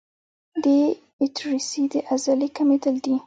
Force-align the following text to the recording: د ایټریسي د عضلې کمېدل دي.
د 0.63 0.65
ایټریسي 1.21 1.83
د 1.93 1.95
عضلې 2.11 2.47
کمېدل 2.57 2.95
دي. 3.05 3.15